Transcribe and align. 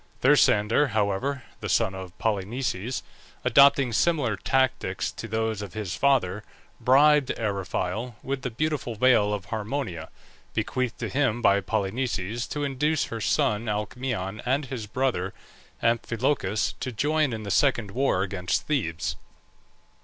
Thersander, 0.23 0.87
however, 0.93 1.43
the 1.59 1.69
son 1.69 1.93
of 1.93 2.17
Polynices, 2.17 3.03
adopting 3.45 3.93
similar 3.93 4.35
tactics 4.35 5.11
to 5.11 5.27
those 5.27 5.61
of 5.61 5.75
his 5.75 5.95
father, 5.95 6.43
bribed 6.79 7.29
Eriphyle 7.37 8.15
with 8.23 8.41
the 8.41 8.49
beautiful 8.49 8.95
veil 8.95 9.31
of 9.31 9.45
Harmonia, 9.45 10.09
bequeathed 10.55 10.97
to 10.97 11.07
him 11.07 11.39
by 11.39 11.61
Polynices, 11.61 12.47
to 12.49 12.63
induce 12.63 13.03
her 13.13 13.21
son 13.21 13.67
Alcmaeon 13.69 14.41
and 14.43 14.65
his 14.65 14.87
brother 14.87 15.35
Amphilochus 15.83 16.73
to 16.79 16.91
join 16.91 17.31
in 17.31 17.43
this 17.43 17.53
second 17.53 17.91
war 17.91 18.23
against 18.23 18.65
Thebes. 18.65 19.15